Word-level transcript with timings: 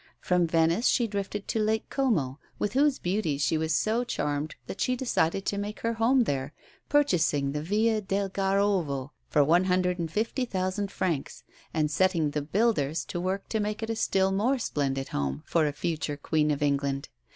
From 0.19 0.47
Venice 0.47 0.87
she 0.87 1.05
drifted 1.05 1.47
to 1.49 1.59
Lake 1.59 1.87
Como, 1.91 2.39
with 2.57 2.73
whose 2.73 2.97
beauties 2.97 3.43
she 3.43 3.55
was 3.55 3.71
so 3.75 4.03
charmed 4.03 4.55
that 4.65 4.81
she 4.81 4.95
decided 4.95 5.45
to 5.45 5.59
make 5.59 5.81
her 5.81 5.93
home 5.93 6.23
there, 6.23 6.53
purchasing 6.89 7.51
the 7.51 7.61
Villa 7.61 8.01
del 8.01 8.27
Garrovo 8.27 9.11
for 9.29 9.43
one 9.43 9.65
hundred 9.65 9.99
and 9.99 10.11
fifty 10.11 10.45
thousand 10.45 10.91
francs, 10.91 11.43
and 11.71 11.91
setting 11.91 12.31
the 12.31 12.41
builders 12.41 13.05
to 13.05 13.21
work 13.21 13.47
to 13.49 13.59
make 13.59 13.83
it 13.83 13.91
a 13.91 13.95
still 13.95 14.31
more 14.31 14.57
splendid 14.57 15.09
home 15.09 15.43
for 15.45 15.67
a 15.67 15.71
future 15.71 16.17
Queen 16.17 16.49
of 16.49 16.63
England. 16.63 17.09